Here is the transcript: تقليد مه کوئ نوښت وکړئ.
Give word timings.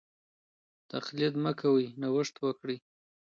تقليد 0.91 1.33
مه 1.43 1.51
کوئ 1.59 1.85
نوښت 2.01 2.35
وکړئ. 2.39 2.77